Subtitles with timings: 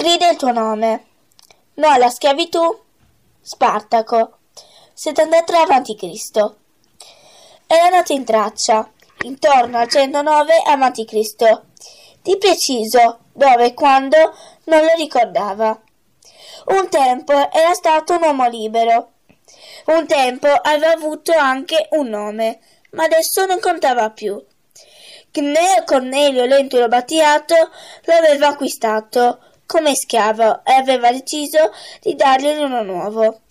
[0.00, 1.04] Grida il tuo nome.
[1.74, 2.62] No alla schiavitù.
[3.42, 4.38] Spartaco.
[4.94, 6.54] 73 a.C.
[7.66, 8.90] Era nato in Traccia,
[9.24, 11.60] intorno al 109 a.C.
[12.22, 14.16] Di preciso, dove e quando,
[14.64, 15.78] non lo ricordava.
[16.68, 19.10] Un tempo era stato un uomo libero.
[19.88, 22.60] Un tempo aveva avuto anche un nome,
[22.92, 24.42] ma adesso non contava più.
[25.30, 27.54] Gneo Cornelio Lentulo Battiato
[28.04, 31.70] lo aveva acquistato come schiavo e aveva deciso
[32.00, 33.42] di dargli uno nuovo.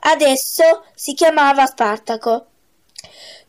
[0.00, 2.46] Adesso si chiamava Spartaco.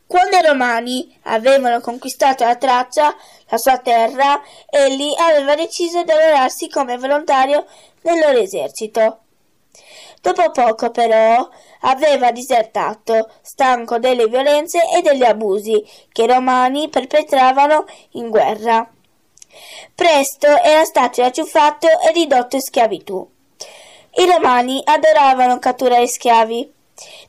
[0.05, 3.15] Quando i Romani avevano conquistato la Traccia,
[3.47, 7.65] la sua terra, egli aveva deciso di arruolarsi come volontario
[8.03, 9.21] nel loro esercito.
[10.21, 11.49] Dopo poco, però,
[11.81, 18.87] aveva disertato, stanco delle violenze e degli abusi che i romani perpetravano in guerra.
[19.95, 23.29] Presto era stato racciuffato e ridotto in schiavitù.
[24.15, 26.71] I romani adoravano catturare schiavi.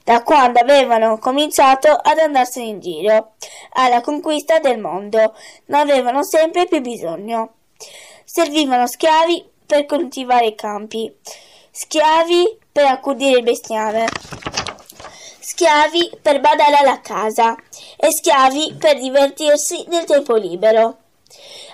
[0.05, 3.33] Da quando avevano cominciato ad andarsene in giro,
[3.72, 5.34] alla conquista del mondo,
[5.66, 7.55] ne avevano sempre più bisogno.
[8.25, 11.11] Servivano schiavi per coltivare i campi,
[11.70, 14.06] schiavi per accudire il bestiame,
[15.41, 17.56] schiavi per badare alla casa
[17.97, 20.98] e schiavi per divertirsi nel tempo libero.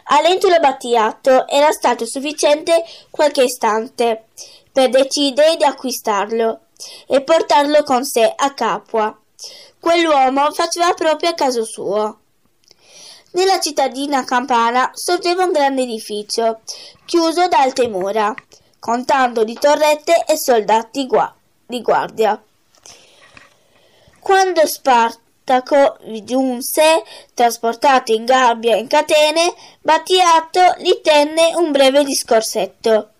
[0.04, 4.26] A Lentulo Battiato era stato sufficiente qualche istante
[4.72, 6.60] per decidere di acquistarlo
[7.06, 9.16] e portarlo con sé a Capua.
[9.78, 12.18] Quell'uomo faceva proprio a caso suo.
[13.32, 16.60] Nella cittadina campana sorgeva un grande edificio,
[17.04, 18.34] chiuso da alte mura
[18.80, 21.32] con tanto di torrette e soldati gua-
[21.66, 22.42] di guardia.
[24.18, 24.66] Quando
[25.42, 27.02] Spartaco giunse,
[27.34, 33.12] trasportato in gabbia in catene, Battiato gli tenne un breve discorsetto.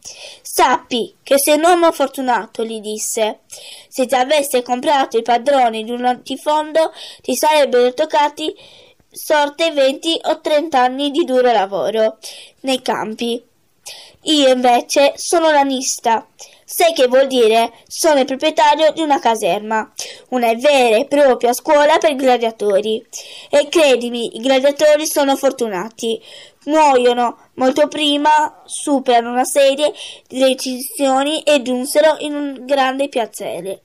[0.43, 3.41] Sappi che sei un uomo fortunato, gli disse.
[3.89, 8.55] Se ti avesse comprato il padrone di un antifondo, ti sarebbero toccati
[9.11, 12.19] sorte venti o trent'anni di duro lavoro
[12.61, 13.43] nei campi.
[14.25, 16.27] Io invece sono lanista.
[16.73, 17.73] Sai che vuol dire?
[17.89, 19.93] Sono il proprietario di una caserma,
[20.29, 23.05] una vera e propria scuola per gladiatori.
[23.51, 26.23] E credimi, i gladiatori sono fortunati.
[26.67, 29.93] Muoiono molto prima, superano una serie
[30.29, 33.83] di decisioni e giunsero in un grande piacere.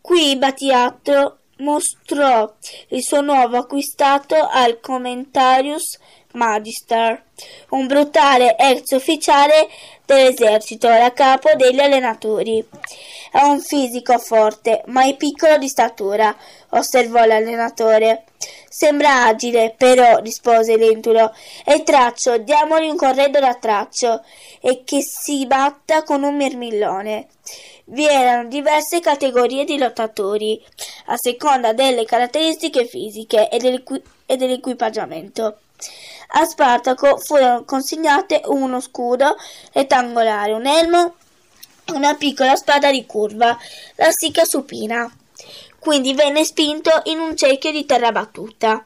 [0.00, 2.50] Qui Battiato mostrò
[2.88, 5.98] il suo nuovo acquistato al Commentarius
[6.36, 7.22] Magister,
[7.70, 9.68] un brutale ex ufficiale
[10.04, 12.64] dell'esercito a capo degli allenatori.
[13.32, 16.34] Ha un fisico forte, ma è piccolo di statura,
[16.70, 18.24] osservò l'allenatore.
[18.68, 21.34] Sembra agile, però, rispose Lentulo.
[21.64, 24.22] È traccio, diamogli un corredo da traccio
[24.60, 27.28] e che si batta con un mirmillone.
[27.86, 30.62] Vi erano diverse categorie di lottatori,
[31.06, 33.82] a seconda delle caratteristiche fisiche e,
[34.26, 35.58] e dell'equipaggiamento.
[36.28, 39.36] A Spartaco furono consegnate uno scudo
[39.72, 41.14] rettangolare, un elmo
[41.84, 43.56] e una piccola spada di curva,
[43.94, 45.10] la sicca supina.
[45.78, 48.84] Quindi venne spinto in un cerchio di terra battuta.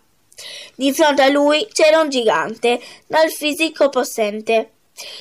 [0.75, 4.73] Di fronte a lui c'era un gigante, dal fisico possente.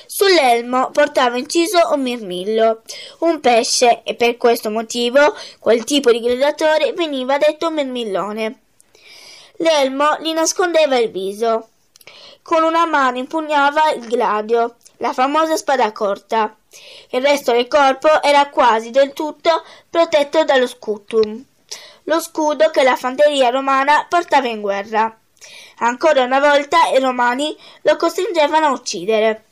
[0.06, 2.82] Sull'elmo portava inciso un mirmillo,
[3.20, 8.60] un pesce, e per questo motivo quel tipo di gladiatore veniva detto mirmillone.
[9.62, 11.68] L'elmo gli nascondeva il viso.
[12.42, 16.56] Con una mano impugnava il gladio, la famosa spada corta.
[17.10, 21.44] Il resto del corpo era quasi del tutto protetto dallo scutum,
[22.04, 25.14] lo scudo che la fanteria romana portava in guerra.
[25.80, 29.44] Ancora una volta i romani lo costringevano a uccidere.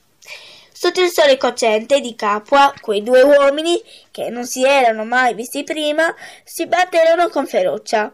[0.71, 5.65] Sotto il sole cocente di Capua, quei due uomini, che non si erano mai visti
[5.65, 8.13] prima, si batterono con ferocia.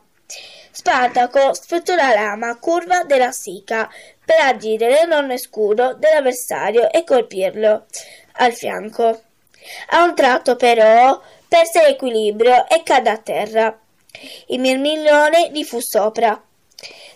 [0.76, 3.88] Spartaco sfruttò la lama curva della sica
[4.26, 7.86] per agire l'enorme scudo dell'avversario e colpirlo
[8.38, 9.22] al fianco.
[9.90, 13.80] A un tratto, però, perse l'equilibrio e cadde a terra.
[14.48, 16.42] Il mirmillone gli fu sopra.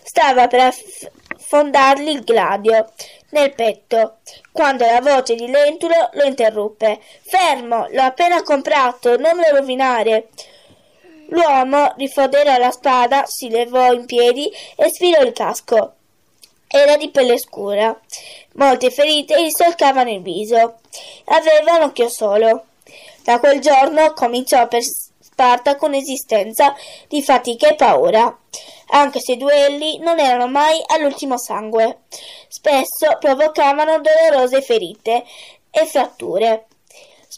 [0.04, 2.92] Stava per affondargli il gladio
[3.30, 4.18] nel petto,
[4.52, 7.00] quando la voce di Lentulo lo interruppe.
[7.22, 10.28] Fermo, l'ho appena comprato, non lo rovinare.
[11.30, 15.94] L'uomo rifodera la spada, si levò in piedi e sfilò il casco.
[16.66, 17.98] Era di pelle scura.
[18.54, 20.78] Molte ferite gli solcavano il viso.
[21.26, 22.64] Aveva un occhio solo.
[23.24, 26.74] Da quel giorno cominciò per Spartaco un'esistenza
[27.06, 28.36] di fatica e paura,
[28.88, 32.00] anche se i duelli non erano mai all'ultimo sangue.
[32.48, 35.24] Spesso provocavano dolorose ferite
[35.70, 36.66] e fratture.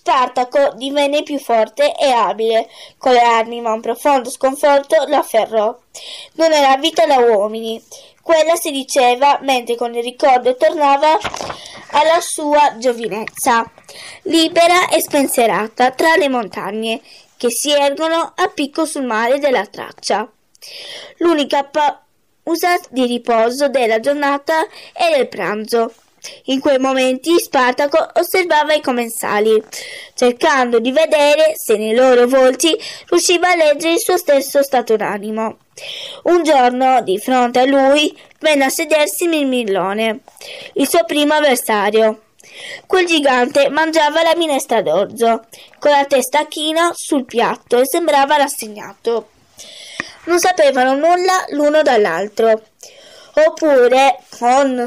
[0.00, 5.79] Spartaco divenne più forte e abile con le armi, ma un profondo sconforto lo afferrò.
[6.37, 7.82] Non era vita da uomini.
[8.23, 11.19] Quella si diceva mentre con il ricordo tornava
[11.91, 13.70] alla sua giovinezza,
[14.23, 17.02] libera e spensierata tra le montagne
[17.37, 20.26] che si ergono a picco sul mare della traccia.
[21.19, 25.93] L'unica pausa di riposo della giornata era il pranzo.
[26.44, 29.62] In quei momenti Spartaco osservava i commensali,
[30.14, 32.76] cercando di vedere se nei loro volti
[33.08, 35.58] riusciva a leggere il suo stesso stato d'animo.
[36.25, 40.20] Un giorno, di fronte a lui, venne a sedersi Mirmillone,
[40.75, 42.23] il suo primo avversario.
[42.87, 45.46] Quel gigante mangiava la minestra d'orzo,
[45.78, 49.31] con la testa china sul piatto e sembrava rassegnato.
[50.25, 52.62] Non sapevano nulla l'uno dall'altro,
[53.34, 54.87] oppure con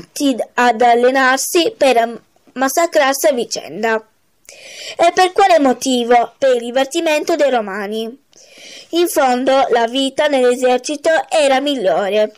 [0.00, 2.20] stretti ad allenarsi per
[2.54, 4.04] massacrarsi a vicenda.
[4.96, 6.32] E per quale motivo?
[6.38, 8.18] Per il divertimento dei romani.
[8.90, 12.32] In fondo la vita nell'esercito era migliore.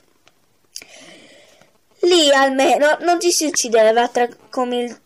[2.00, 5.00] Lì almeno non ci si uccideva tra comil-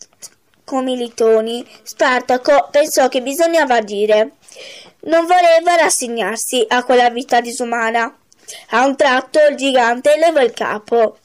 [0.64, 1.64] comilitoni.
[1.82, 4.32] Spartaco pensò che bisognava agire.
[5.02, 8.12] Non voleva rassegnarsi a quella vita disumana.
[8.70, 11.18] A un tratto il gigante levò il capo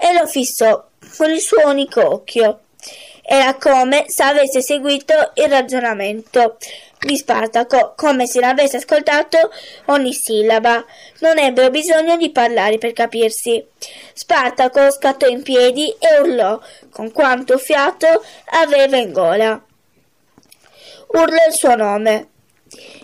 [0.00, 0.86] e lo fissò
[1.16, 2.60] con il suo unico occhio.
[3.22, 6.56] Era come se avesse seguito il ragionamento
[6.98, 9.50] di Spartaco, come se l'avesse ascoltato
[9.86, 10.82] ogni sillaba.
[11.18, 13.62] Non ebbero bisogno di parlare per capirsi.
[14.14, 16.58] Spartaco scattò in piedi e urlò
[16.90, 19.62] con quanto fiato aveva in gola.
[21.08, 22.28] Urlò il suo nome.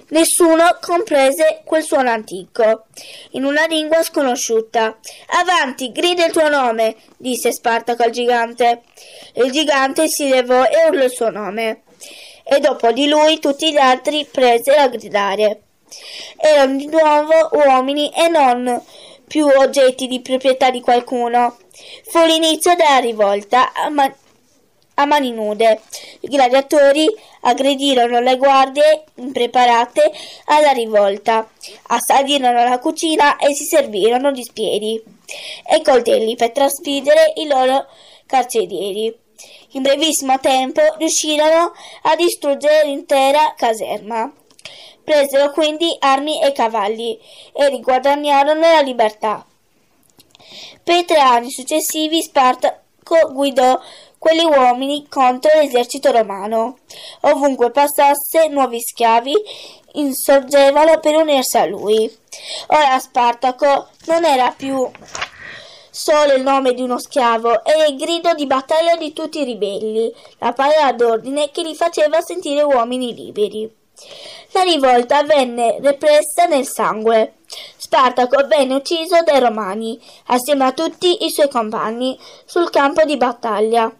[0.08, 2.86] Nessuno comprese quel suono antico,
[3.30, 4.98] in una lingua sconosciuta.
[5.28, 8.82] Avanti, grida il tuo nome, disse Spartaco al gigante.
[9.34, 11.82] Il gigante si levò e urlò il suo nome,
[12.44, 15.62] e dopo di lui tutti gli altri presero a gridare.
[16.36, 18.82] Erano di nuovo uomini e non
[19.26, 21.56] più oggetti di proprietà di qualcuno.
[22.04, 24.12] Fu l'inizio della rivolta, ma
[24.94, 25.80] a mani nude.
[26.20, 27.06] I gladiatori
[27.40, 30.12] aggredirono le guardie impreparate
[30.46, 31.48] alla rivolta,
[31.88, 35.02] assalirono la cucina e si servirono di spiedi
[35.66, 37.86] e coltelli per trasfidere i loro
[38.26, 39.22] carcerieri.
[39.72, 44.32] In brevissimo tempo riuscirono a distruggere l'intera caserma.
[45.02, 47.18] Presero quindi armi e cavalli
[47.52, 49.44] e riguadagnarono la libertà.
[50.82, 53.78] Per tre anni successivi Spartaco guidò
[54.24, 56.78] quegli uomini contro l'esercito romano.
[57.20, 59.34] Ovunque passasse, nuovi schiavi
[59.96, 62.10] insorgevano per unirsi a lui.
[62.68, 64.90] Ora Spartaco non era più
[65.90, 70.10] solo il nome di uno schiavo, era il grido di battaglia di tutti i ribelli,
[70.38, 73.70] la parola d'ordine che li faceva sentire uomini liberi.
[74.52, 77.34] La rivolta venne repressa nel sangue.
[77.76, 83.94] Spartaco venne ucciso dai romani, assieme a tutti i suoi compagni, sul campo di battaglia.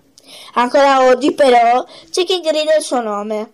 [0.55, 3.53] Ancora oggi, però, c'è chi grida il suo nome.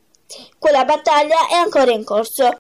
[0.59, 2.45] Quella battaglia è ancora in corso